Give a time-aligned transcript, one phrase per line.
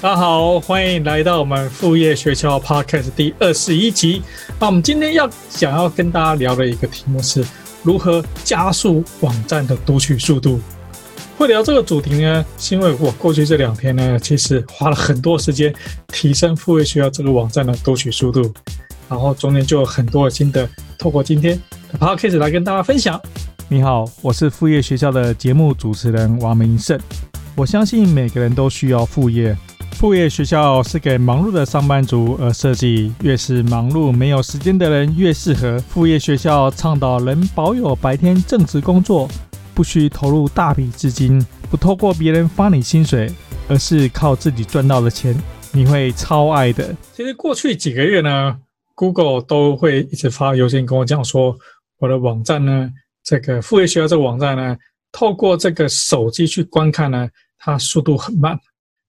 [0.00, 4.22] 大家好，欢迎来到我们副业学校 Podcast 第二十一集。
[4.60, 7.44] 那我们今天要想要跟大家聊的一个题目是
[7.82, 10.60] 如何加速网站的读取速度。
[11.36, 15.74] 会聊这个主题呢，是因为我过去这两天呢，其实花了很多时间
[16.12, 18.54] 提升副业学校这个网站的读取速度，
[19.08, 23.20] 然后中间就有很多的心得，透过今天的 Podcast 来跟大家分享。
[23.66, 26.96] 你好，我是副业学校的节目主持人王明胜。
[27.56, 29.56] 我相信每个人都需要副业。
[29.98, 35.76] 副业学校是给忙碌的上班族而设计，越是忙碌没有时间的人越适合。
[35.88, 39.28] 副业学校倡导能保有白天正职工作，
[39.74, 43.28] 不需投入大笔资金，不透过别人发你薪水，
[43.68, 45.36] 而是靠自己赚到的钱，
[45.72, 46.94] 你会超爱的。
[47.12, 48.56] 其实过去几个月呢
[48.94, 51.58] ，Google 都会一直发邮件跟我讲说，
[51.98, 52.88] 我的网站呢，
[53.24, 54.76] 这个副业学校这个网站呢，
[55.10, 58.56] 透过这个手机去观看呢，它速度很慢。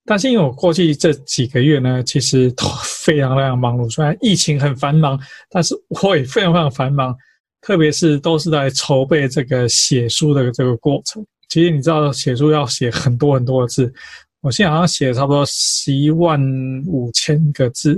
[0.10, 3.88] 但是因为我过去这几个月呢，其实都非常非常忙碌。
[3.88, 5.20] 虽然疫情很繁忙，
[5.52, 7.16] 但是我也非常非常繁忙，
[7.62, 11.24] 特别是都是在筹备这个写书的这个过程。
[11.48, 13.94] 其实你知道，写书要写很多很多的字，
[14.42, 16.42] 我现在好像写差不多十一万
[16.88, 17.96] 五千个字，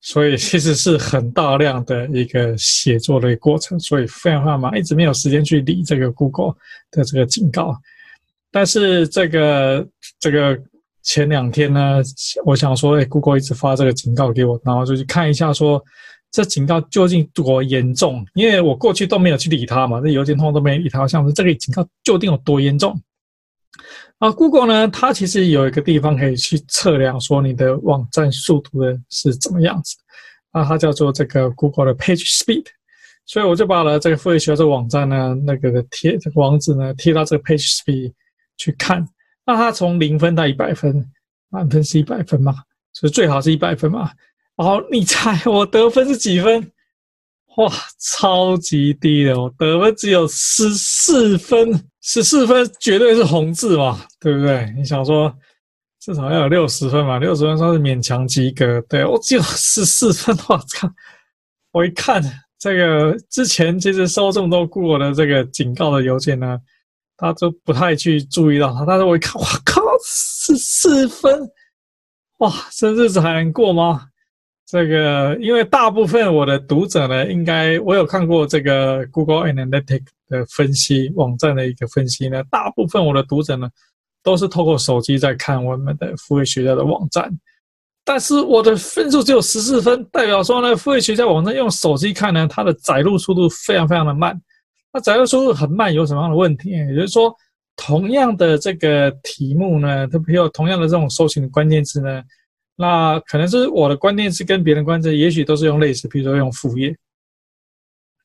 [0.00, 6.54] 所以其实是很大量的一个写作的一个过程，所以非常非常忙，一直没有时间去理这个 Google
[6.90, 7.76] 的这个警告。
[8.50, 9.86] 但是这个
[10.18, 10.58] 这个。
[11.02, 12.00] 前两天呢，
[12.44, 15.82] 我想说，哎，Google 一直发这个警告给我，然后就去看一下，说
[16.30, 18.24] 这警告究竟多严重？
[18.34, 22.98] 因为我过去都没有去理它嘛，这邮件通都没理它，像是这个警告究竟有多严重？
[24.18, 29.96] 啊，Google 呢，它其实有一个地方可以去测量说你的网站速度的是怎么样子，
[30.52, 32.66] 啊，它叫做这个 Google 的 Page Speed，
[33.26, 38.12] 所以我就把了这个副业学校这个网站呢，那个贴这个网址呢贴到这个 Page Speed
[38.56, 39.04] 去看。
[39.44, 41.04] 那它从零分到一百分，
[41.48, 42.54] 满分是一百分嘛，
[42.92, 44.10] 所以最好是一百分嘛。
[44.56, 46.70] 然后你猜我得分是几分？
[47.56, 54.72] 哇，超级低的，我得分只有十四分，十四分绝对是红字嘛，对不对？
[54.76, 55.34] 你想说
[56.00, 58.80] 至少要有六十分嘛，六十分算是勉强及格。
[58.88, 60.90] 对，我只有十四分，我靠！
[61.72, 62.22] 我一看
[62.58, 66.58] 这个之前其实收这么多过的这个警告的邮件呢。
[67.22, 71.48] 他都不太去注意到他，但是我一看，哇靠，十四分，
[72.38, 74.08] 哇，这日子还能过吗？
[74.66, 83.70] 这个，因为大部分我的读者呢，应该我有看过这个 Google Analytics 的分析网站的一个分析呢，大部分我的读者呢，
[84.24, 87.30] 都是透过手机在看我们的副业学校的网站，
[88.04, 94.36] 但是我的分数只有十四分，代表说呢，副业学校网站用手机看呢，它的载入速度非常非常的慢。
[94.92, 96.68] 那载入速度很慢，有什么样的问题？
[96.68, 97.34] 也就是说，
[97.76, 102.22] 同样的这个题目呢，它没有同样的这种搜寻的关键字呢，
[102.76, 106.94] 那可能是我的关键字跟别人关键字也许都是用类似，比如说用副业，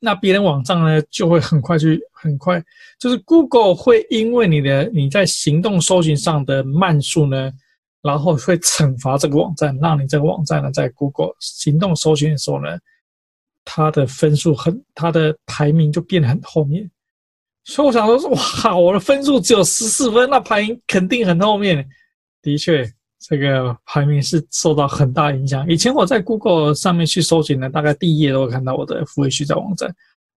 [0.02, 2.62] 那别人网站呢就会很快去，很快，
[3.00, 7.50] 就是 Google 会因为你的你在行动搜寻上的慢速呢，
[8.02, 12.78] 然后会惩罚这个网站，让你这个网站呢在 Google 行动搜寻的时候呢。
[13.70, 16.90] 他的分数很，他的排名就变得很后面，
[17.66, 21.86] 所以我想说，哇，我的分数只有十四分，那排名肯定很后面。
[22.42, 22.90] 的确，
[23.20, 25.68] 这个排名是受到很大影响。
[25.68, 29.94] 以前我在 Google 上面去搜寻呢，大概第一页都会看到我的副业学校网站，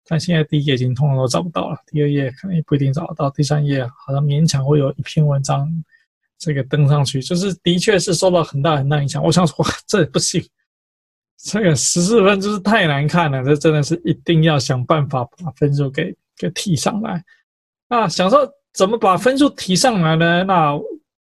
[0.07, 5.69] 但现在第一页已经通通都找不到了，第二页可能也不一定找得到，第三页好像勉强会有一篇文章
[6.39, 9.23] 这个登上去，就是的确是受到很大很大影响。
[9.23, 10.43] 我想说，哇，这不行。
[11.41, 17.23] 这个十四分就是太难看了，这真的是一定要想办法把分数给给提上来。
[17.87, 20.43] 那想说怎么把分数提上来呢？
[20.43, 20.77] 那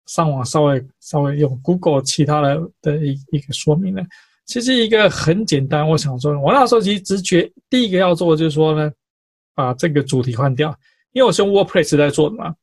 [0.07, 4.03] 上网稍微稍微用 Google 其他的的一一个说明呢，
[4.47, 5.87] 其实一个很简单。
[5.87, 8.91] 我想说，我那时候其实直觉第一个要做的就是说呢，
[9.55, 10.75] 把这个主题换掉，
[11.13, 12.55] 因为我是用 WordPress 在做的嘛。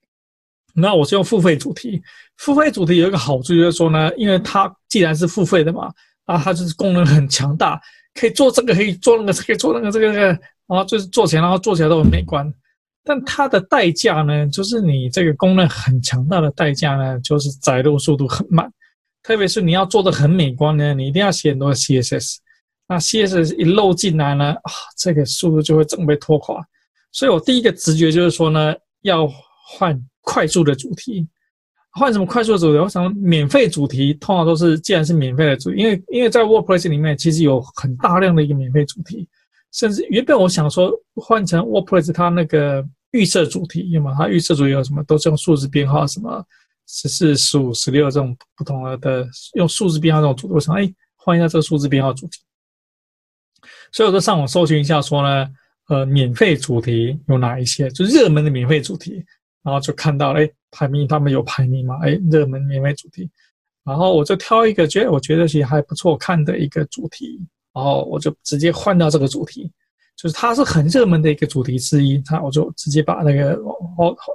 [0.74, 2.02] 那我是用付费主题，
[2.38, 5.94] 付费主题有一个好处就是说呢，因为它既然是付费的嘛。
[6.26, 7.80] 啊，它就是功能很强大，
[8.14, 10.28] 可以做这个，可以做那个，可以做那个，这个这个，
[10.68, 12.52] 然后就是做起来，然后做起来都很美观。
[13.04, 18.72] 但它的代价呢，就是你这个功能很强大的代价呢，就是载入速度很慢。
[19.22, 22.38] 特别是你要做的很美观呢，你一定要写很多 CSS。
[22.88, 26.62] 那 CSS 一漏进来呢，啊，这个速度就会整被拖垮。
[27.12, 29.28] 所以我第一个直觉就是说呢，要
[29.68, 31.28] 换快速的主题。
[31.94, 32.80] 换什么快速的主题？
[32.80, 39.28] 我想免费主题通常都是，既然是免费的主题，因为因为在 WordPress 里面其实有很大量的一个免费主题，
[39.72, 46.44] 甚至原本我想说换成 WordPress 它那个预设主题，因为嘛，它预设主题有什么都是用数字编号什么
[46.88, 52.40] 十四、十五、十六这种不同的的用数字编号这种主题，我想哎，换一下这个数字编号主题。
[53.92, 55.48] 所以我就上网搜寻一下，说呢，
[55.90, 57.88] 呃，免费主题有哪一些？
[57.92, 59.24] 就热门的免费主题，
[59.64, 61.98] 然后就看到哎，排名他们有排名嘛？
[62.04, 63.30] 哎，热门免费主题，
[63.84, 67.40] 然后我就挑一个觉得我觉得其实还不错看的一个主题，
[67.74, 69.72] 然后我就直接换到这个主题。
[70.16, 73.60] 就是它是很热门的一个主题之一，它我就直接把那个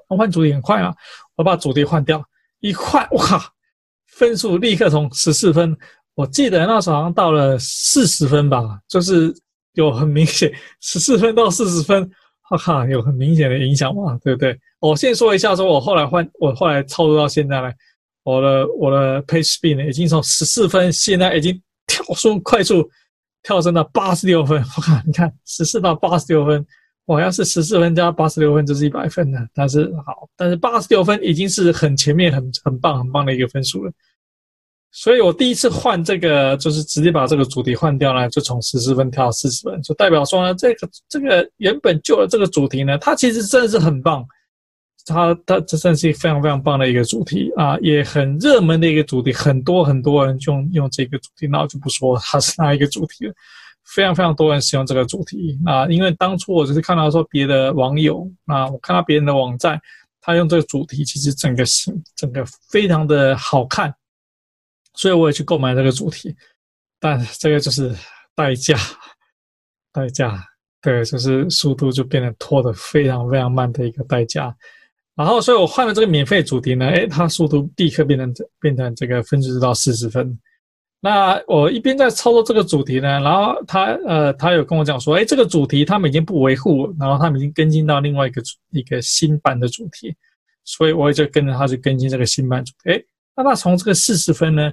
[0.09, 0.93] 换换主题很快啊，
[1.37, 2.23] 我把主题换掉，
[2.59, 3.41] 一换哇，
[4.09, 5.75] 分数立刻从十四分，
[6.17, 9.33] 我记得那时候好像到了四十分吧，就是
[9.75, 12.11] 有很明显十四分到四十分，
[12.49, 14.59] 哈哈，有很明显的影响嘛，对不对？
[14.81, 17.71] 我先说一下，说我后来换，我后来操作到现在呢，
[18.23, 22.91] 我的我的 Page Speed 呢已经从十四分，现在已经跳速快速。
[23.41, 26.67] 跳升到八十六分，我看你看十四到八十六分，
[27.07, 29.39] 我要是十四分加八十六分就是一百分了。
[29.55, 33.93] 但是好，但是八十六分已经是很前面、很很棒、很棒的一个分数了。
[34.91, 44.25] 所以我第一次换这个，就是直接把这个主题换掉呢，就从十四分跳到四十分，就代表说呢，这个这个原本旧的这个主题呢，它其实真的是很棒。
[45.07, 53.33] 它它这算是非常非常棒的一个主题啊，也很热门的一个主题，很多很多人用用这个主题，那我就不说它是哪一个主题了，
[53.87, 59.81] 非常非常多人使用这个主题啊，因为当初我只是看到说别的网友啊，我看到别人的网站，
[60.21, 63.95] 他用这个主题，其实整个形整个非常的好看，
[64.99, 66.35] 所以我也去购买这个主题，
[66.99, 67.95] 但这个就是
[68.35, 68.77] 代价，
[69.93, 70.45] 代价，
[70.83, 74.53] 对，就是速度就变得拖得非常非常慢的一个代价。
[75.15, 80.37] 然后，所以我换了这个免费主题呢，诶，它速度立刻变成变成这个分数到四十分。
[81.01, 88.43] 那我一边在操作这个主题呢，然后他呃，他有跟我讲说，诶，这个主题他们已经不维护，然后他们已经更新到另外一个
[88.73, 90.13] 一个新版的主题，
[90.65, 92.91] 所以我也就跟着他去更新这个新版主题。
[92.91, 93.07] 诶，
[93.37, 94.73] 那他从这个四十分呢，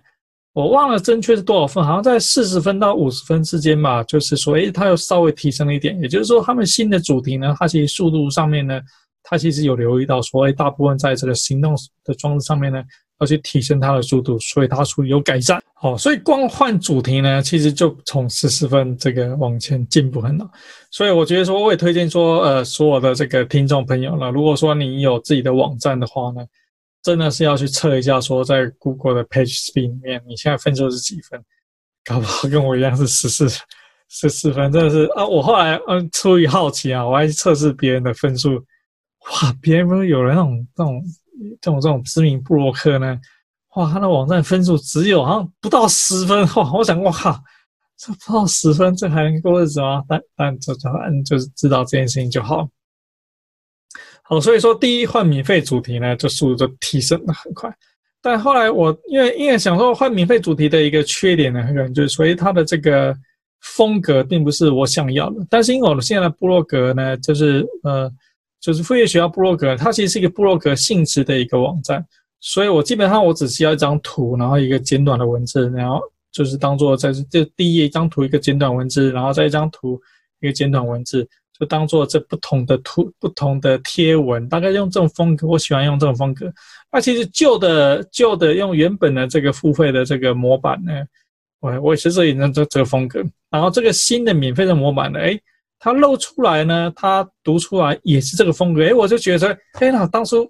[0.55, 8.81] 我忘了正确是多少分，好像在四十分到五十分之间吧，就是说，诶，它又稍微提升了一点，也就是说，他们新的主题呢，它其实速度上面呢。
[9.27, 12.79] 它其实有留意到说，哎，大部分在这个行动的装置上面呢，
[13.19, 15.59] 要去提升它的速度，所以它属于有改善。
[15.73, 20.47] 好，所以光换主题呢，其实就从十四分这个往前进步很多。
[20.91, 26.45] 所以我觉得说，我也推荐说，呃，所有的这个听众朋友呢，如果说你有自己的网站的话呢，
[27.05, 31.39] 真的是要去测一下，说在 Google 的 Page Speed 里面，你现在分数是几分？
[32.03, 33.47] 搞不好跟我一样是十四
[34.09, 35.23] 十四分，真的是啊！
[35.23, 38.55] 我后来嗯，出于好奇啊，我还去测试别人的分数。
[38.55, 41.03] 哇，别人不是有人那种、那种、
[41.61, 43.19] 这种、这种知名部落客呢？
[43.75, 46.41] 哇，他的网站分数只有好像不到十分。
[46.55, 47.39] 哇，我想，哇靠，
[47.97, 50.03] 这不到十分，这还能过日子吗？
[50.07, 52.67] 但但这这嗯，就是知道这件事情就好。
[54.27, 57.73] 好，所以说第一换免费主题呢，就速度就提升的很快。
[58.21, 63.15] 但后来我因为因为想说换免费主题的一个缺点呢，可能就是所以它的这个
[63.61, 65.45] 风格并不是我想要的。
[65.49, 68.11] 但是因为我现在的部落格呢，就是呃。
[68.61, 72.03] 就是副业学校部落格，它其实是一个部落格性质的一个网站，
[72.39, 76.01] 所以我基本上我只需要一张图，然后一个简短的文字，然后
[76.31, 80.01] 就是当做在这第一页一张图一个简短文字，然后再一张图
[80.39, 81.29] 一个简短文字，
[81.59, 86.51] 就当做这不同的图不同的贴文，大概用这种风格，我喜欢用这种风格。
[86.91, 90.91] 那其实旧的旧的用原本的这个付费的这个模板呢，
[91.59, 95.41] 我我其实也用这这个风格，然后这个新的免费的模板呢，诶
[95.77, 100.49] 它露出来呢，它读出来也是这个风格，诶，我就觉得，哎，那当初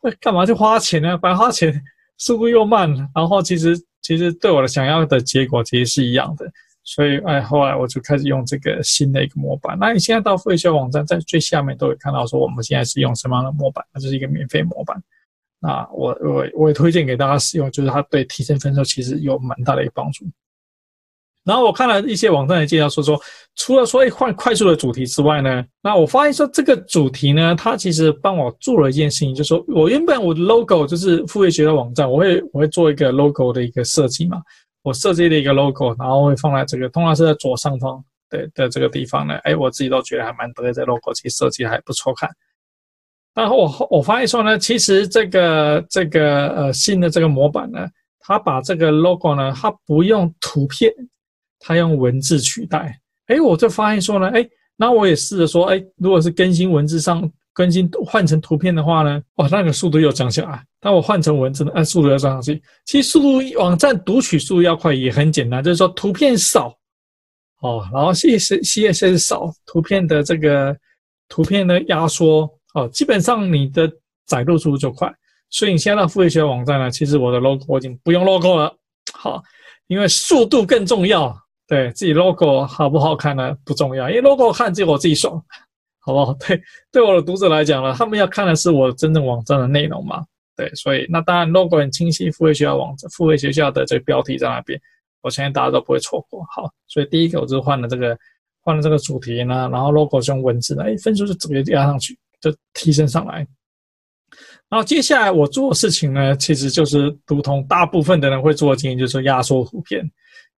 [0.00, 1.18] 会干嘛去花钱呢？
[1.18, 1.74] 白花钱，
[2.18, 6.50] 速度又慢，然后其实其实对我的想要的结果其实是一样的，
[6.84, 9.76] 所以哎，后来我就开始用这个新的一个模板。
[9.80, 15.02] 那你现在到付费学网站，在最下面都会看到说我们现在是用什么样的模板，那就是一个免费模板。
[15.60, 20.26] 那我我我也推荐给大家使用，就是它对提升分数其实有蛮大的一个帮助。
[21.42, 23.20] 然后我看了一些网站的介绍，说说
[23.54, 34.42] 除了说换快速的主题之外呢，那我发现说这个主题呢，它其实帮我做了一件事情，就是说我原本我的 logo 就是付费学的网站，我会我会做一个 logo 的一个设计嘛，
[34.84, 38.00] 我设计了一个 logo，然后会放在这个通常是在左上方
[38.30, 42.30] 的的这个地方呢，哎，我自己都觉得还蛮得意，这 logo 其实设计还不错看。
[43.34, 47.88] 然后我我发现说呢，其实这个这个呃新的这个模板呢，
[48.20, 50.92] 它把这个 logo 呢，它不用图片。
[51.66, 57.22] 它用文字取代，哎，我就发现说呢，哎，那我也试着说，哎，如果是更新文字上
[57.54, 60.62] 更新换成图片的话呢，哇，那个速度又降下来。
[60.80, 62.60] 但我换成文字呢，按速度要上去。
[62.84, 66.76] 其实速度网站读取速度要快也很简单，就是说图片少，
[67.60, 70.76] 哦，然后 CSS CSS 少，图片的这个
[71.28, 73.90] 图片的压缩，哦，基本上你的
[74.26, 75.10] 载入速度就快。
[75.48, 78.76] 所以你现在到副业学网站呢，其实我的 logo 我已经不用 logo 了，
[79.12, 79.40] 好，
[79.86, 81.34] 因为速度更重要。
[81.66, 83.56] 对自己 logo 好不好看呢？
[83.64, 85.42] 不重要，因为 logo 看只有我自己爽，
[86.04, 86.34] 好不好？
[86.46, 86.60] 对，
[86.92, 90.22] 对我的读者来讲呢，他们要看的是我真正网站的内容嘛。
[90.56, 94.80] 对，所以那当然 logo 很清晰，付费学校网站，付费学校的这个标题在那边，
[95.22, 96.46] 我相信大家都不会错过。
[96.54, 98.16] 好，所以第一个我就换了这个，
[98.60, 103.46] 换了这个主题呢，然后 logo 是用文字的，哎，分数就直接压上去，就提升上来。
[104.68, 110.08] 然后接下来我做的事情呢，其实就是如同大部分的人会做的经验，就是压缩图片。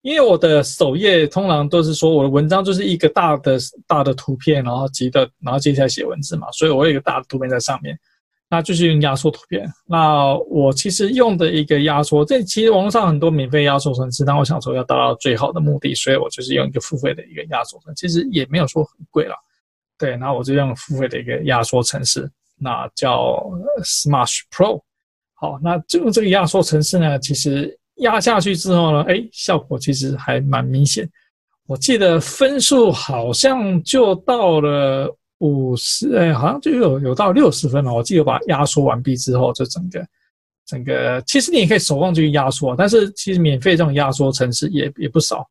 [0.06, 3.58] 因为我的首页通常都是说我的文章就是一个大的
[3.88, 7.98] 大的图片，然后急的，然后接下来写文字嘛，所以我有一个大的图片在上面。
[8.48, 9.68] 那就是用压缩图片。
[9.84, 19.34] 那我其实用的一个压缩，这其实网络上很多免费压缩程式，但我想说要达到最好的目的，所以我就是用一个付费的一个压缩程式，其实也没有说很贵啦。
[19.98, 23.42] 对，然后我就用付费的一个压缩程式，那叫
[23.82, 24.80] Smash Pro。
[25.34, 31.08] 好，那就用这个压缩程式呢，其实压下去之后呢，哎，效果其实还蛮明显。
[31.66, 35.16] 我记得分数好像就到了。
[35.40, 37.92] 五十哎，好像就有有到六十分了。
[37.92, 40.02] 我记得把压缩完毕之后，就整个
[40.64, 45.46] 整个，其实你也可以手动去压缩，但是其实免费这种压缩程式也也不少。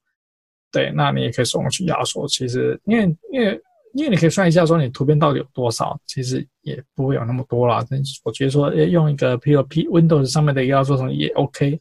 [0.72, 2.28] 对，那你也可以手动去压缩。
[2.28, 3.62] 其实因为因为
[3.94, 7.86] 因为你可以算一下，说你图片到底有多少，其实也不会有那么多啦。
[7.88, 11.80] 但是我觉得说，诶，用一个 P O P Windows 上面的一个压缩程也 OK，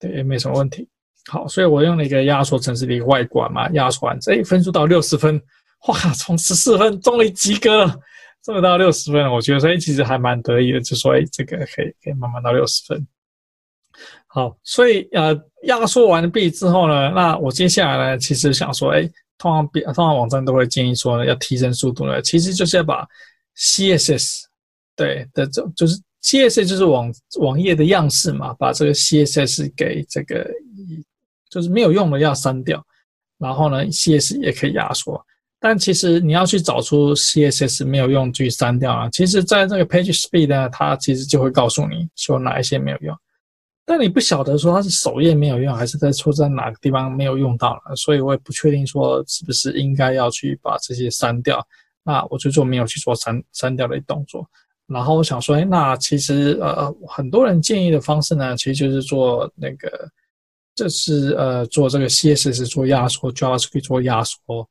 [0.00, 0.88] 对，也没什么问题。
[1.26, 5.40] 好，所以我用了一个压缩程式的一个外观嘛，压缩完，这分数到六十分。
[5.88, 7.98] 哇，从十四分终于及格了，
[8.42, 13.06] 这么到六十分，我觉得说，哎，其实还蛮得意的，就说，哎，这个可以可以慢慢到六十分。
[14.26, 15.34] 好，所以呃，
[15.64, 19.02] 压缩完毕之后呢，那我接下来呢，其实想说，哎，
[19.38, 23.06] 通常比通常网站都会建议说呢，要提升速度呢，其实就是要把
[23.56, 24.42] CSS
[24.94, 30.44] 对的这就是 CSS 就是网网页的样式嘛，把这个 CSS 给这个
[31.48, 32.84] 就是没有用的要删掉，
[33.38, 35.24] 然后呢，CSS 也可以压缩。
[35.60, 43.16] 但其实你要去找出 CSS 没有用去删掉啊，其实在这个 Page Speed 呢，它其实就会告诉你说哪一些没有用，
[43.84, 51.64] 但你不晓得说它是首页没有用，还是在出在哪个地方没有用到了，所以我也不确定说是不是应该要去把这些删掉。
[52.02, 54.44] 那我最终没有去做删删掉的动作。
[54.86, 60.08] 然后我想说，哎，那其实呃很多人建议的方式呢，其实就是做那个，
[60.74, 64.68] 这是呃做这个 CSS 做压缩，JavaScript 做压缩。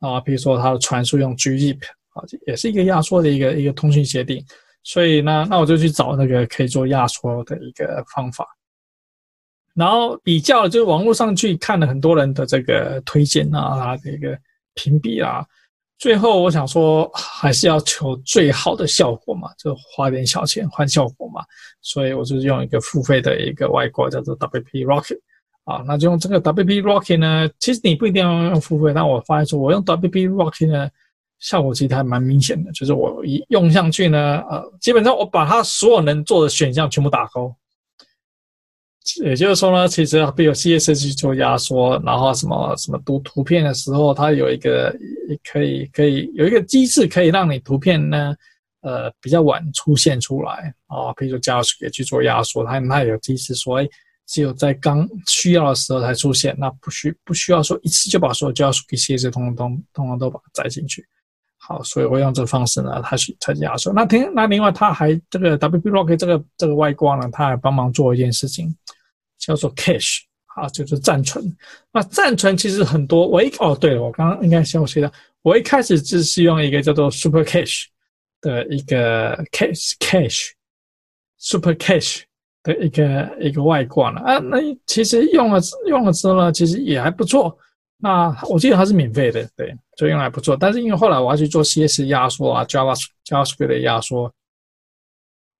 [0.00, 4.40] 啊，比如说它的传输用 gzip 啊，也是一个压缩的一个一个通讯协定，
[4.84, 8.46] 所以呢，那我就去找那个可以做压缩的一个方法，
[9.74, 14.38] 然后比较，就是网络上去看了很多人的这个推荐啊，这个
[14.74, 15.44] 屏蔽啊，
[15.98, 21.42] 最后我想说还是要求最好的效果嘛，就花点小钱换效果嘛，
[21.82, 25.18] 所以我就用一个付费的一个外挂叫做 WP Rocket。
[25.64, 30.88] 啊，那就用这个 WP Rocket 呢，其实你不一定要用付费，但我发现说，我用 WP Rocket 呢，
[31.40, 37.54] 效果其实还蛮明显的，就是我一用上去呢，呃，基本上我把它所有能做的选项全部打勾，
[39.24, 44.94] 也就是说呢，其实比如 CSS 去做压缩，然后什么什么读图片的时候，它有一个
[45.50, 48.34] 可以可以有一个机制可以让你图片呢，
[48.82, 53.88] 呃，比较晚出现出来啊，比如说 JavaScript 去做压缩，它它有机制说，哎。
[54.30, 61.02] 只有在刚需要的时候才出现，那不需不需要说一次就把所有 JavaScript CSS 通通通通都把它载进去。
[61.56, 63.90] 好，所以我用这个方式呢，它去它压缩。
[63.90, 68.68] 那听那另外它还这个 WP Rocket 这个这个外挂呢，它还帮忙做一件事情，
[69.38, 71.44] 叫做 Cache，好，就是暂存。
[71.92, 77.84] 那暂存其实很多，我一哦对了，我刚刚应该先我说的，我一开始就是用一个叫做 Super Cache
[78.40, 80.50] 的一个 Cache Cache
[81.38, 82.22] Super Cache。
[82.64, 87.56] 的一个一个外挂了啊，那其实用了用了之后呢，其实也还不错。
[87.98, 90.56] 那我记得它是免费的，对，就用还不错。
[90.56, 94.30] 但是因为后来我要去做 CSS 压缩啊，Java JavaScript 的压缩，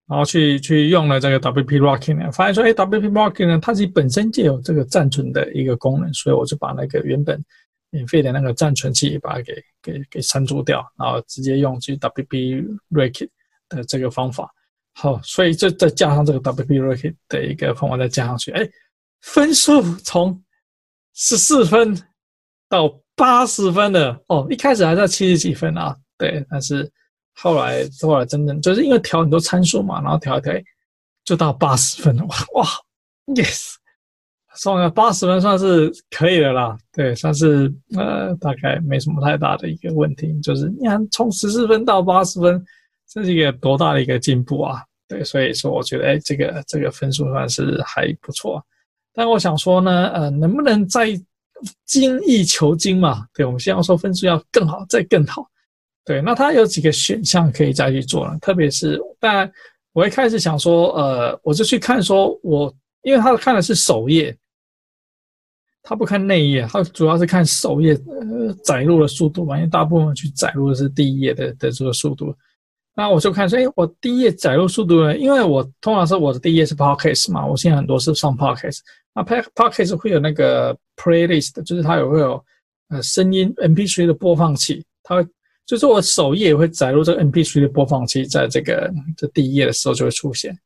[0.08, 7.44] 然后去去用了这个 WP Rocket 呢，发现说，哎，WP Rocket 呢，它自己本身就有这个暂存的一个功能，所以我就把那个原本
[7.90, 13.28] 免费的那个暂存器把它给给给删除掉，然后直接用去 WP Rocket
[13.68, 14.50] 的这个方法。
[14.94, 18.66] 好，所以这再加上这个 WP Rocket 的一个方法再加上去，哎，
[19.20, 20.42] 分数从
[21.14, 21.94] 十四分
[22.68, 26.90] 到八十分的哦，一开始还在七十几分啊，对，但是
[27.40, 30.52] 后来后来真正就是因为调很多参数嘛，然后调一调，
[31.24, 32.66] 就到八十分了，哇 哇
[33.34, 33.74] ，yes，
[34.56, 42.64] 算了，八十分算是可以的啦，对，算是呃大概没什么太大的一个问题，就是你看从十四分到八十分，
[43.08, 44.82] 这是一个多大的一个进步啊！
[45.06, 48.60] 对，所以说我觉得，哎，这个这个分数算是还不错。
[49.14, 51.08] 但我想说呢，呃，能不能再
[51.86, 53.26] 精益求精嘛？
[53.32, 55.48] 对，我们希望说分数要更好，再更好。
[56.08, 58.38] 对，那它有几个选项可以再去做呢？
[58.40, 59.52] 特别是，当然
[59.92, 64.34] 我一开始想说，呃，我就去看说我，因为他看的是首页。
[65.82, 72.34] 他不看内页，他主要是看首页，呃，载入的速度嘛，因为大部分去载入的是第一页的的这个速度。
[72.94, 75.14] 那我就看说，哎，我第一页载入速度呢？
[75.14, 78.78] 因为我通常是我的第一页是 Podcast 嘛，我现在很多是上 Podcast。
[79.14, 82.42] 那 Podcast 会有那个 Playlist，就是它有会有
[82.88, 85.26] 呃声音 MP3 的播放器，它会
[85.68, 90.58] 就是我首页也会载入这个 MP3 的播放器，在这个这第一页的时候就会出现。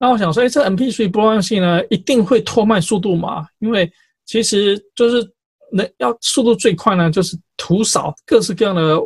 [0.00, 3.46] 那我想说，哎，这 MP3 播放器呢，一定会拖慢速度嘛？
[3.60, 3.88] 因为
[4.26, 5.24] 其实就是
[5.70, 8.98] 那要速度最快呢，就是图少，各式各样的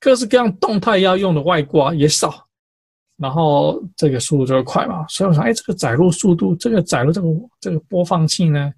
[0.00, 2.44] 各式各样动态要用的外挂也少，
[3.18, 5.06] 然后这个速度就会快嘛。
[5.06, 7.28] 所以我想，哎，这个载入速度，这个载入这个
[7.60, 8.72] 这个播放器呢，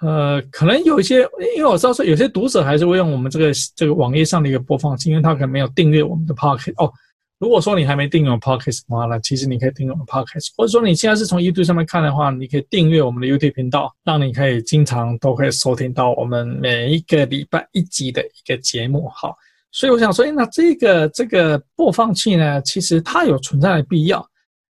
[0.00, 1.20] 呃，可能有一些，
[1.56, 6.92] 因为我知道说有些读者还是会用我们这个这个网页上的一个播放器，因为他可能没有订阅我们的 Podcast 哦。
[7.40, 19.08] 如果说你还没订阅 Podcast 的话呢，其实你可以订阅我们 Podcast，或者说你现在是从 YouTube 上面看的话，你可以订阅我们的 YouTube 频道，让你可以经常都可以收听到我们每一个礼拜一集的一个节目。
[19.08, 19.36] 好，
[19.70, 24.28] 所以我想说，诶，那这个这个播放器呢，其实它有存在的必要，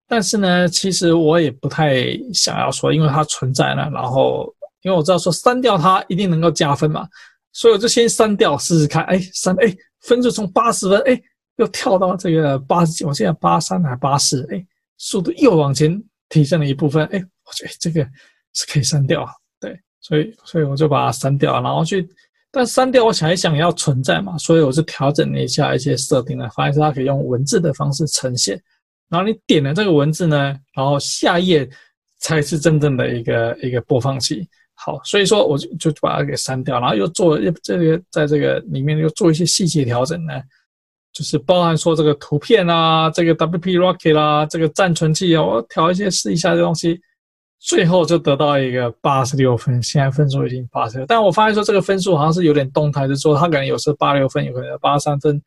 [0.07, 2.03] 但是呢，其实我也不太
[2.33, 4.51] 想要说，因为它存在了，然后
[4.85, 7.05] 因为我知道说删掉它一定能够加分嘛，
[7.51, 11.21] 所以我就先删掉试试看，诶，删，诶，分数从八十分，诶。
[11.57, 14.61] 又跳到这个八十，我现在八三还八四，哎，
[14.97, 18.05] 速度又往前提升了一部分，哎，我觉得这个
[18.53, 22.05] 是可以删掉啊，对，所以所以我就把它删掉，然后去，
[22.51, 28.61] 但删掉我想一想要存在嘛，所以我就调整了一下一些设定了，发现它可以用文字的方式呈现，
[29.07, 31.69] 然后你点了这个文字呢，然后下一页
[32.19, 40.33] 才是真正的一个一个播放器，好，所以说我就就把它给删掉，然后又做又这个在这个里面又做一些细节调整呢。
[41.13, 46.99] 就是包含说这个图片啊，这个 WP Rocket 啦、这个暂存器啊，我调一些试一下这东西，
[47.57, 49.81] 最后就得到一个八十六分。
[49.81, 55.41] 现在分数已经八十六，但我发现说这个分数好像是有点动态，就是说它可能有时候八六分，有可能八十三分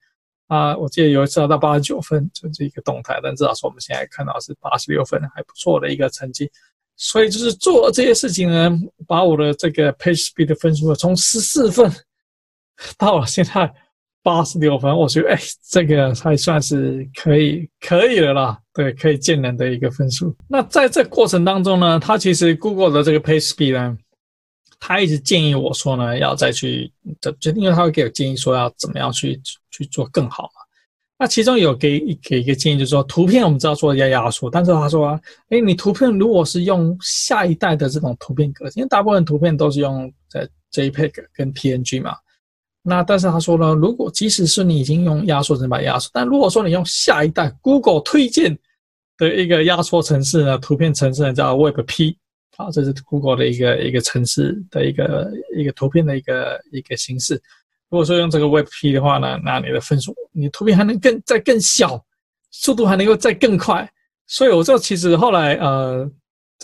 [0.46, 0.74] 啊。
[0.74, 6.50] 我记得有一次到八十九分，就是一个动态，但至少说我们现在看到是八十六分，还不错的一个成绩。
[6.96, 8.70] 所以就是做这些事情呢，
[9.08, 11.92] 把我的这个 Page Speed 的分数从十四分
[12.96, 13.74] 到了现在。
[14.20, 15.38] 八十六分，我觉得哎，
[15.70, 20.36] 这个还算是可以可以的啦，对，可以见人的一个分数。
[20.48, 23.96] 那在这过程当中呢，他其实 Google 的这个 Page Speed 呢，
[24.78, 26.92] 他一直建议我说呢，要再去，
[27.40, 29.40] 就因为他会给我建议说要怎么样去
[29.70, 30.50] 去做更好。
[31.20, 42.14] 那其中有给给一个建议，就是说图片我们知道做要压缩，但是他说，哎，你图片如果是用下一代的这种图片格式，因为大部分图片都是用在 JPEG 跟 PNG 嘛。
[42.82, 48.56] 那但是他说呢，如果即使是你已经用压缩成把压缩，但如果说你用下一代 Google 推荐
[49.16, 52.14] 的一个压缩程式呢，图片程式呢叫 WebP，
[52.56, 57.42] 啊，这是 Google 的一个一个程式的一个一个图片的一个一个形式。
[57.90, 62.04] 如果说用这个 WebP 的话呢，那你的分数，你图片还能更再更小，
[62.50, 63.88] 速度还能够再更快。
[64.26, 66.10] 所以我这其实后来呃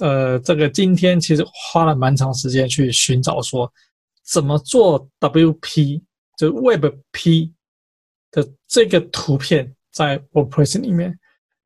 [0.00, 3.72] 呃，这个今天其实花了蛮长时间去寻找说
[4.24, 6.02] 怎么做 WP。
[6.36, 7.52] 就 WebP
[8.32, 11.16] 的这个图片在 WordPress 里面，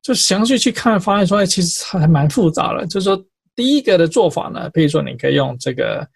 [0.03, 2.87] 就详细去看，发现说，哎，其实还蛮复杂的。
[2.87, 3.25] 就是说，
[3.57, 6.07] 第一个的做法呢，比如说你可以用这个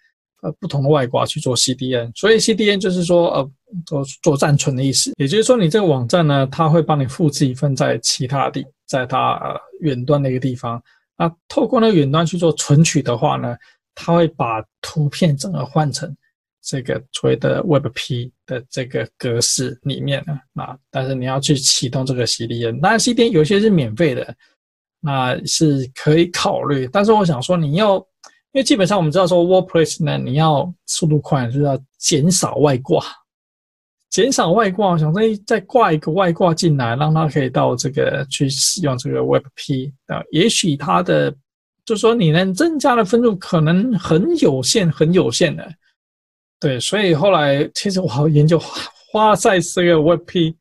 [0.43, 3.51] 呃不同的外挂去做 CDN，所以 CDN 就是说呃
[3.87, 5.13] 做做暂存的意思。
[5.17, 10.83] 也就是说，你这个网站呢，它会帮你复制一份在其他地，在它呃远端的一个地方。
[11.17, 13.57] 那透过那个远端去做存取的话呢，
[13.95, 16.15] 它会把图片整个换成。
[16.65, 24.33] 这个所谓的 WebP 的这个格式里面呢，啊，但是你要去启动这个 CDN，当然 CDN 有些是免费的，
[25.01, 26.89] 那是可以考虑。
[26.93, 27.99] 但是我想说，你要，
[28.53, 33.03] 因为基本上我们知道说 WordPress 呢，你要速度快，就是要减少外挂，
[34.11, 34.91] 减少外挂。
[34.91, 41.35] 我想再，再挂一个外挂进来，让它可以到这个去使用这个 WebP 啊，也许它的
[41.87, 45.67] 就说你能增加的分数可能很有限，很有限的。
[46.61, 48.61] 对，所以后来其实我好研究
[49.11, 50.55] 花在这个 WebP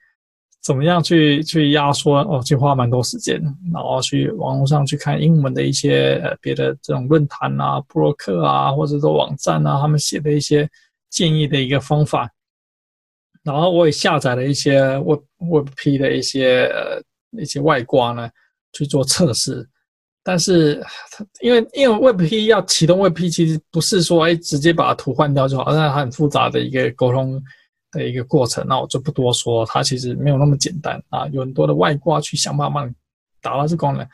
[0.63, 3.41] 怎么样去去压缩哦，就花蛮多时间，
[3.74, 10.69] 然后去网络上去看英文的一些呃别的这种论坛啊、博客啊，或者说网站啊，他们写的一些
[11.10, 12.30] 建议的一个方法，
[13.43, 17.02] 然后我也下载了一些 Web WebP 的一些呃
[17.41, 18.30] 一些外挂呢，
[18.71, 19.67] 去做测试。
[20.24, 20.80] 但是，
[21.41, 27.41] 因为因为 WebP 要启动 WebP，其实不是说哎直接把图换掉就好，那它很复杂的一个沟通
[27.91, 28.65] 的一个过程。
[28.67, 32.89] 那我就不多说，它其实没有那么简单啊，有很多的外挂去想办法
[33.41, 34.08] 达到这功能。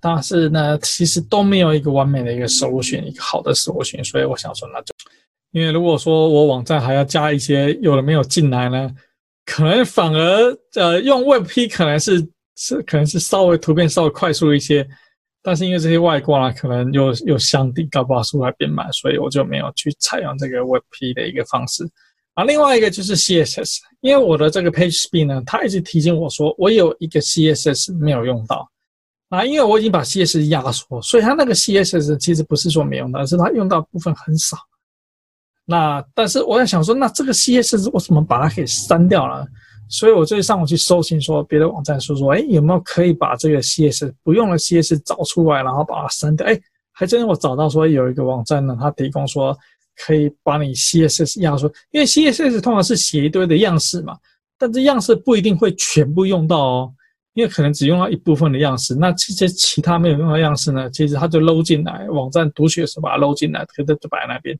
[0.00, 4.04] 但是呢，其实都没有一个完美的一个首选一个好的首选。
[4.04, 4.94] 所以我想说，那就
[5.52, 8.94] 因为如果说我网站还要加一些有的没有进来呢，
[9.44, 12.20] 可能反而呃用 WebP 可能是
[12.56, 14.86] 是可能是稍微图片稍微快速一些。
[15.42, 21.88] 但是因为这些外挂呢，可能又又相抵高把速还变慢，所以我就没有去采用这个 WebP 的一个方式。
[22.36, 28.70] 啊，另外一个就是 CSS，因为我的这个 PageSpeed 呢，它一直提醒我说我有一个 CSS 没有用到。
[29.28, 34.56] 啊，因为我已经把 CSS 压缩，所以它那个 CSS 其实不是说没用到，而是它用到部分很少。
[35.64, 39.44] 那但是我在想说，那这个 CSS 我怎么把它给删掉了？
[39.88, 46.46] 所以我就上网去搜寻，说别的网站说说，哎，有没有可以把这个 CSS 不用的 CSS 找出来，然后把它删掉？
[46.46, 46.56] 哎，
[46.92, 49.58] 还真我找到说有一个网站呢，它提供说
[50.04, 54.16] 可以把你 CSS 压缩，因为 CSS 通常是写一堆的样式嘛，
[54.58, 56.94] 但这样式不一定会全部用到哦，
[57.34, 64.58] 因为可能只用到一部分的样式，那这些其他没有用到样式呢，其实它就搂进来，网站读取的时候把它搂进来，可能就摆那边，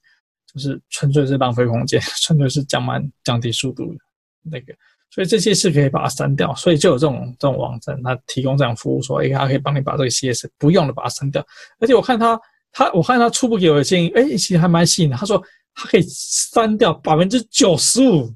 [0.52, 3.98] 就是纯粹是浪费空间， 纯粹是降慢降低速度的
[4.42, 4.74] 那个。
[5.08, 11.46] 所以这些是可以把它删掉，所以就有这种这种网站，它提供这样服务，说，哎，它可以帮你把这个 CSS 不用的把它删掉。
[11.78, 12.38] 而且我看它，
[12.76, 15.16] 他，我看他初步给我的建议，哎，其实还蛮吸引的。
[15.16, 15.42] 他说
[15.74, 18.30] 他可以删掉百分之九十五，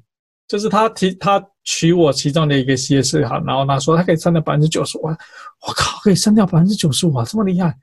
[0.47, 7.77] 就是他提他取我其中的一个 C S 哈，然后他说他可以删掉百分之九十五，我靠，可以删掉百分之九十五啊，这么厉害！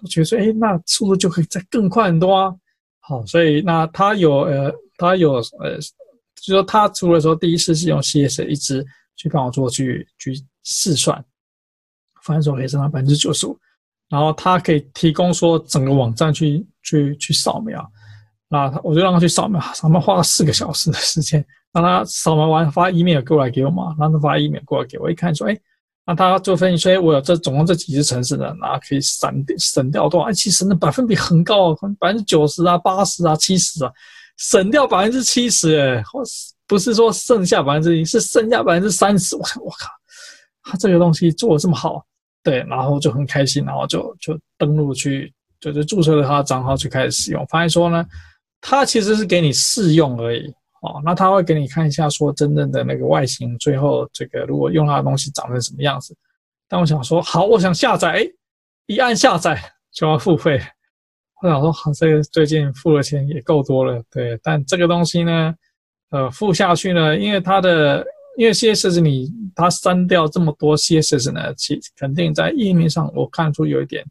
[0.00, 2.54] 我觉得说，哎，那速度就可以再更快很多啊。
[3.00, 5.78] 好，所以那他有呃，他有呃。
[6.42, 11.24] 就说他除了说第一次是用 C S 一支去帮我做去去试算，
[12.22, 13.58] 发现说可以升到百分之九十五，
[14.08, 17.84] 然后他可以提供说整个网站去去去扫描，
[18.48, 25.58] 那我就让他去扫描，扫描花了四个小时的时间，让他扫描完发 email 过来给我嘛，让他发 email 过来给我，一看说哎，
[26.06, 30.28] 那他做分析说我有这总共这几只城市的，然后可以省省掉多少？
[30.28, 33.92] 哎，其实那百分比很高，百分之九十啊、八十啊、七十啊。
[34.38, 36.20] 省掉百分之七十，哎，或
[36.66, 39.34] 不是说剩下百分之一，是剩下百分之三十。
[39.34, 39.88] 我我靠，
[40.62, 42.04] 他这个东西做的这么好，
[42.46, 47.44] 对，然后就很开心，然后就就登录去，就就注册了他的账号去开始使用。
[47.48, 48.06] 发现说呢，
[48.60, 50.46] 他其实是给你试用而已，
[50.82, 56.16] 哦，那他会给你看一下说真正的那个外形，最后这个如果用他的东西长成什么样子。
[56.68, 58.24] 但我想说，好，我想下载，
[58.86, 59.60] 一按下载
[59.92, 60.60] 就要付费。
[61.42, 64.38] 我想说，好，这个最近付的钱也够多了，对。
[64.40, 65.52] 但这个东西呢，
[66.10, 68.06] 呃，付下去呢，因为它的，
[68.36, 74.04] 因为 CSS 你它删掉这么多 CSS 呢，其肯定在页面上我看出有一点，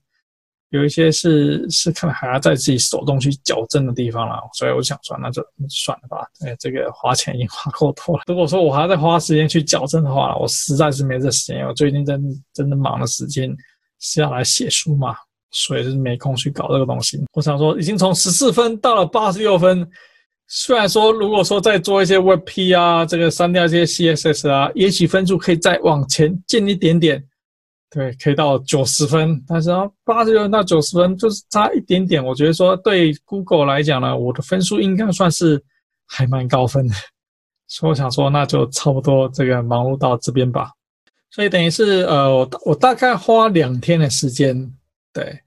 [0.70, 4.36] 有一些是是可能还要在自己手动去矫正的地方了。
[4.54, 6.28] 所以我想说，那就算了吧。
[6.46, 8.24] 哎，这个花钱已经花够多了。
[8.28, 11.66] 如果说我还要再花时间去矫正的话，我实在是没这时间。
[11.68, 13.56] 我最近真真的忙的时间
[14.00, 15.16] 是要来写书嘛。
[15.52, 17.24] 所以是没空去搞这个东西。
[17.32, 19.88] 我想说，已经从十四分到了八十六分。
[20.48, 27.24] 虽然说，如果说再做一些 WebP 啊，这个删掉一些 CSS 啊，也许分数可以再往前进一点点。
[27.90, 29.42] 对，可以到九十分。
[29.48, 29.70] 但是，
[30.04, 32.24] 八十分到九十分就是差一点点。
[32.24, 35.64] 我觉得说，对 Google 来讲呢，我的分数应该算是
[36.06, 36.94] 还蛮高分的。
[37.68, 40.70] 所以我想说，那就差不多这个忙碌到这边吧。
[41.32, 44.72] 所以等于是呃，我我大概花两天的时间，
[45.12, 45.40] 对。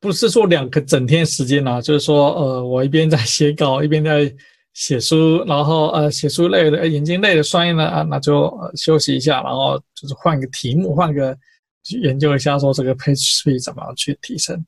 [0.00, 4.32] 不是说两个整天时间啊，就是说，呃，我一边在写稿，一边在
[4.74, 11.36] 写书，然后呃，写书累了，眼睛累了，酸了啊，那就休息一下，然后就是换个题目，换个
[11.82, 14.64] 去研究一下，说这个 PageSpeed 怎么样去提升。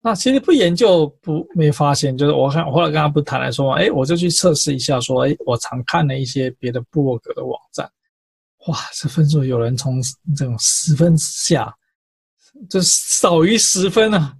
[0.00, 7.84] 那其实不研究不没发现，就是我看我后来跟他不谈来说，哎，我就去测试一下，说，哎，我常看了一些别的部落格的网站，
[8.68, 10.00] 哇，这分数有人从
[10.36, 11.74] 这种十分下，
[12.70, 14.36] 就少于十分啊。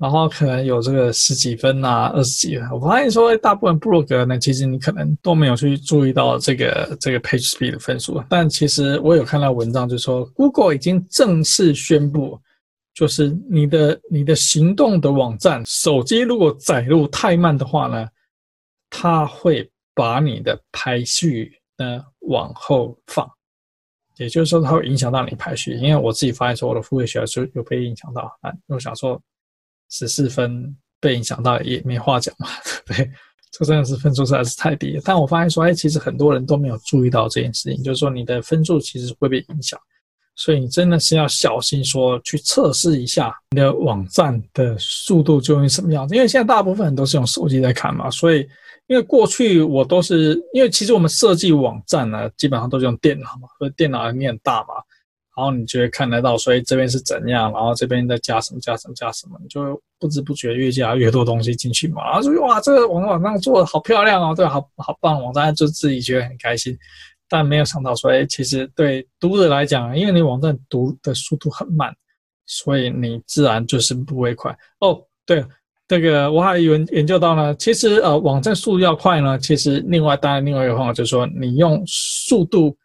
[0.00, 2.66] 然后可能有这个十几分啊，二十几分。
[2.70, 8.18] 我发现说，大部分部落格呢，其实你可能都没有去注意到这个这个 PageSpeed 的分数。
[8.30, 12.40] 但其实我有看到文章，就是说 Google 已经正式宣布，
[12.94, 18.08] 就是你的你的行动的网站，手机如果载入太慢的话呢，
[18.88, 23.30] 它会把你的排序呢往后放。
[24.16, 25.74] 也就是说，它会影响到你排序。
[25.74, 29.20] 因为我自己发现说，我的付费学是有被影响到啊，我想说。
[29.90, 33.10] 十四分被影响到也没话讲嘛，对不对？
[33.52, 35.02] 这真的是分数实在是太低了。
[35.04, 39.78] 但我发现说，哎，其实很多人都没有注意到这件事情，就是说你的分数其实会被影响。
[40.36, 46.14] 所以你真的是要小心说去测试一下你的网站的速度究竟什么样子。
[46.14, 48.48] 因为现在大部分人都是用手机在看嘛，所以
[48.86, 54.68] 因为过去我都是因为其实我们设计网站呢，基本上都是用电脑嘛，所以电脑你很大嘛。
[55.40, 62.04] 然后你就会看得到，所以这边是怎样，然后这边再加什么加什么加什么，你就不知不觉越加越多东西进去嘛。
[62.04, 66.76] 然后就哇，这个网网站做的好漂亮哦，对，好好棒，网站就自己觉得很开心。
[67.26, 71.90] 但没有想到说，哎，其实对读者来讲，因为你网站读的速度很慢，
[72.44, 74.54] 所以你自然就是不会快。
[74.80, 75.42] 哦，对，
[75.88, 82.76] 这个我还有研究到呢，其实呃，网站速度要快呢，其实另外当然另外一个方法就是说，你用速度。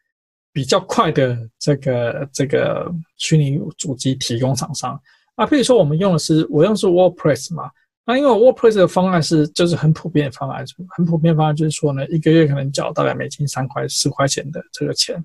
[0.56, 4.98] 比较快的这个这个虚拟主机提供厂商
[5.36, 7.70] 啊，譬如说我们用的是我用的是 WordPress 嘛，
[8.06, 10.63] 那因为 WordPress 的方案是就是很普遍的方案，
[10.96, 15.22] 很普遍的方案就是说呢，一个月可能缴大概美金三块四块钱的这个钱，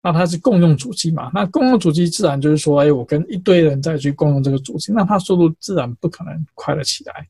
[0.00, 7.26] 那它是共用主机嘛，那共用主机自然就是说，哎，我跟一堆人再去共用这个主机，那它速度自然不可能快得起来。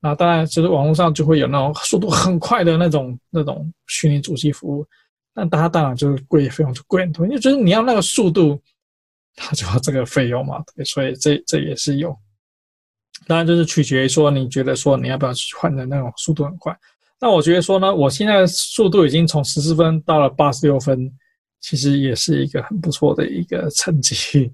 [0.00, 4.86] 那当然就是网络上就会有那种速度很快的那种那种虚拟主机服务。
[5.44, 7.26] 那它当然就是贵，费用就贵很多。
[7.26, 8.60] 因为就是你要那个速度，
[9.36, 12.16] 它就要这个费用嘛，对，所以这这也是有。
[13.26, 16.76] 当然就是取决于说，你觉得说你要不要去换的那种速度很快。
[17.20, 21.12] 那我觉得说呢，我现在速度已经从十四分到了八十六分，
[21.60, 24.52] 其实也是一个很不错的一个成绩。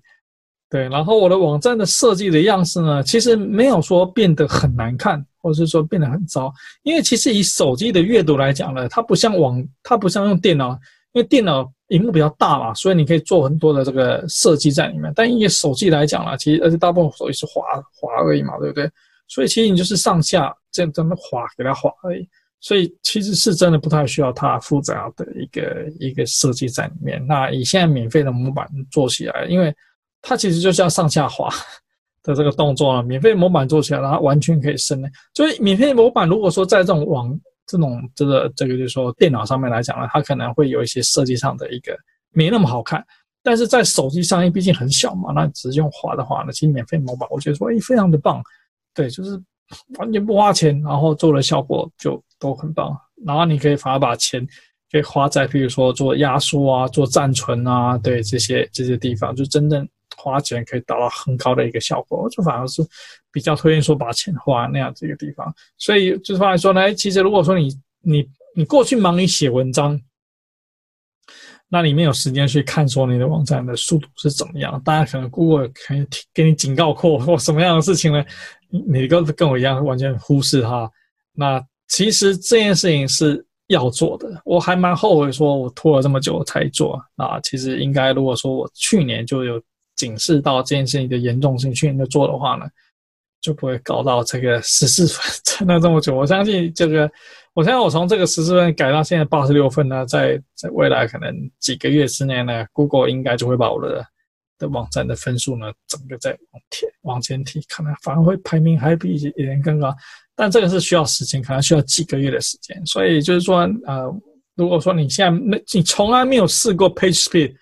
[0.71, 5.25] 对，然后我的网站的设计的样式呢，其实没有说变得很难看。
[5.45, 6.51] 或者是说变得很糟，
[6.85, 10.71] 因为其实以手机的阅读来讲呢，它不像网，它不像用电脑，
[11.13, 15.13] 因为电脑荧幕比较大嘛，所以你可以做很多的这个设计在里面。
[15.15, 18.91] 但以手机来讲呢，其实而且大部分手机是滑滑而已嘛，对不对？
[19.29, 22.27] 所以其实你就是上下这样这么滑给它滑而已，
[22.59, 27.23] 所以其实是真的不太需要它复杂的一个一个设计在里面。
[27.27, 29.71] 那以现在免费的模板做起来，因为
[30.25, 31.49] 它其实就是要上下滑。
[32.27, 35.11] 的这个动作啊，免费模板做起来，它完全可以升的。
[35.35, 41.95] 所以免费模板如果说在这种网这种这个这个就是说电脑上面来讲呢，它可能会有一些设计上的一个
[42.33, 43.05] 没那么好看。
[43.43, 48.43] 但是在手机上，因为毕竟很小嘛，那只是用滑的话呢，其实免费模板我觉得说，哎，非常的棒。
[48.95, 49.39] 对，就是
[49.99, 52.91] 完全不花钱，然后做的效果就都很棒。
[53.27, 54.49] 然后你可以反而把钱
[54.91, 59.87] 可以花在，比如说做压缩啊、做暂存啊，对这些这些地方，就真正。
[60.17, 62.83] 花钱可以达到很高的一个效果，就反而是
[63.33, 65.55] 比较推荐说把钱花那样子一个地方。
[65.77, 67.69] 所以就是话来说呢，其实如果说你
[68.01, 70.01] 你你过去忙于写文章，
[71.69, 78.25] 那你没有时间去看说你的网站的速度是怎么样，大家可能 Google 可以给你警告过或什么样的事情呢？
[78.69, 80.89] 你跟跟我一样完全忽视它。
[81.33, 87.41] 那其实这件事情是要做的，我还蛮后悔说我拖了这么久才做啊。
[87.41, 89.61] 其实应该如果说我去年就有。
[90.05, 92.67] 警示到这件事情的严重性，去年做的话呢，
[93.41, 96.15] 就不会搞到这个十四分，撑了这么久。
[96.15, 97.11] 我相信这个，
[97.55, 104.05] 我相信我从这个十四分改到现在八十六分呢，在在未来可能几个月之内呢，Google 应该就会把我的
[104.59, 109.95] 的网站的分数呢，整个再往前往前提，可能反而会排名还比以前更高。
[110.37, 112.81] 但这个是需要时间，可能需要几个月的时间。
[112.87, 114.13] 所以就是说，呃，
[114.57, 117.55] 如果说你现在没，你从来没有试过 PageSpeed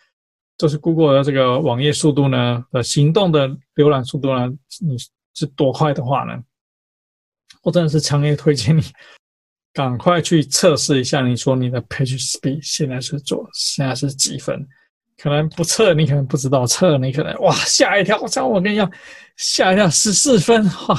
[0.58, 4.48] 就是 Google 的这个网页速度呢，呃，行动的浏览速度呢，
[4.80, 4.96] 你
[5.34, 6.40] 是多快的话呢？
[7.62, 8.82] 我真的是强烈推荐你
[9.72, 11.26] 赶快去测试一下。
[11.26, 14.64] 你说你的 Page Speed 现在是做现在是几分？
[15.16, 18.88] 可能不测你可能不知道，测你可能哇吓一跳，像我跟你讲
[19.36, 20.98] 吓一跳十四分哇。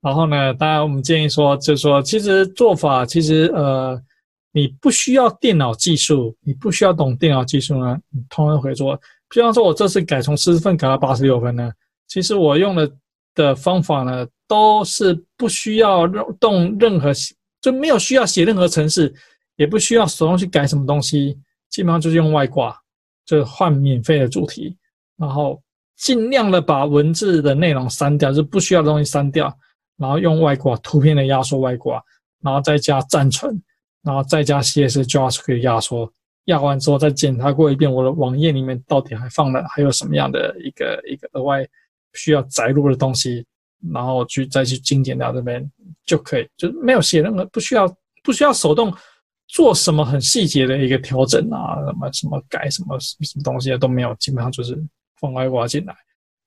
[0.00, 4.02] 然后呢，当然我们建议说，就是说其实做法其实呃。
[4.56, 8.96] 你不需要电脑技术，你不需要懂电脑技术呢，你通常会做。
[9.28, 11.72] 比方说，我这次改从四十分改到八十六分呢，
[12.06, 12.92] 其实我用的
[13.34, 16.06] 的方法呢，都是不需要
[16.38, 17.10] 动任何，
[17.60, 19.12] 就没有需要写任何程式，
[19.56, 21.36] 也不需要手动去改什么东西，
[21.68, 22.76] 基本上就是用外挂，
[23.26, 24.76] 就换免费的主题，
[25.16, 25.60] 然后
[25.96, 29.52] 尽量的把文字的内容删掉，就不需要的东西删掉，
[29.96, 32.00] 然后用外挂图片的压缩外挂，
[32.40, 33.60] 然后再加暂存。
[34.04, 36.12] 然后再加 CSS JavaScript 压缩，
[36.44, 41.66] 压完之后再检查过一遍我的网页里面到底还放了还有什么样的一个一个额外
[42.12, 43.44] 需要载入的东西，
[43.92, 45.68] 然后去再去精简掉这边
[46.04, 48.94] 就可以，就没有写任何不需要不需要手动
[49.48, 54.78] 做什么很细节的一个调整啊，什么什么改什么什么东西都没有，基本上就是
[55.18, 55.96] 放外挂进来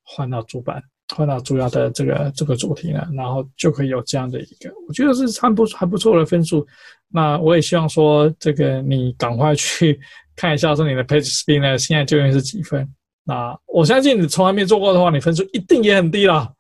[0.03, 0.83] 换到主板。
[1.15, 6.65] 换到主要的这个这个主题呢，然后就可以有这样的一个，我觉得是还不还不错的分数。
[7.09, 9.99] 那我也希望说，这个你赶快去
[10.35, 12.87] 看一下，说你的 Page Speed 呢，现在究竟是几分？
[13.23, 16.51] 那我相信你从来没做过的话，你分数一定也很低啦。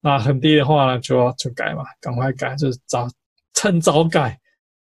[0.00, 3.08] 那很低的话呢，就就改嘛，赶快改，就是早
[3.54, 4.38] 趁早改，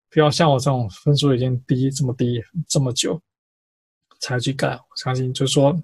[0.09, 3.19] 不要像我这种分数已经低这么低这么久
[4.19, 4.69] 才去改。
[4.69, 5.75] 我相信就是说，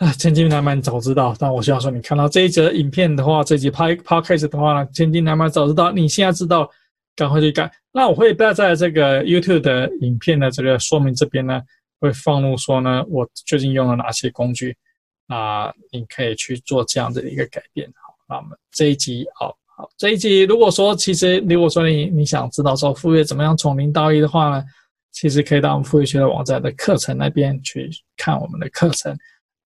[0.00, 1.36] 啊，千金难买早知道。
[1.38, 5.92] 但我希望说，你看到这一则影片的话，这集拍 podcast 的话呢，千金难买早知道。
[5.92, 6.66] 你现在知道，
[7.14, 7.70] 赶快去改。
[7.92, 11.60] 那我会不要在这个 YouTube 的影片的这个说明这边呢，
[12.00, 14.74] 会放入说呢，我究竟用了哪些工具，
[15.26, 17.86] 啊，你可以去做这样的一个改变。
[17.88, 24.64] 好那么这一集，好好，这一集如果说其实如果说你你想知道说副业怎么样从零到一的话呢，
[25.12, 29.14] 其实可以到我们副业学的网站的课程那边去看我们的课程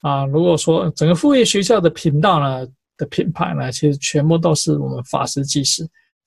[0.05, 0.25] 啊。
[0.27, 5.85] 如果说整个副业学校的频道呢的品牌呢，其实全部都是我们法师技师、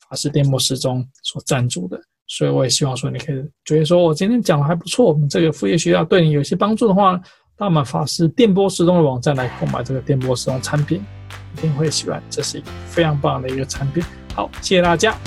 [0.10, 7.16] 法师电波时钟所赞助的，所以我也希望说你可以觉得说我今天讲的还不错，我们这个副业学校对你有些帮助的话，
[7.56, 11.02] 到我们法师电波时钟的网站来购买这个电波时钟产品。
[11.58, 14.04] 一定会喜欢，这是一个非常棒的一个产品。
[14.36, 15.18] 好，谢谢大家。